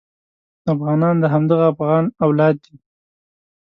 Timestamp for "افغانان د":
0.73-1.23